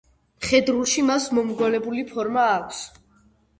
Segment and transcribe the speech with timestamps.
[0.45, 2.83] მხედრულში მას მომრგვალებული ფორმა აქვს.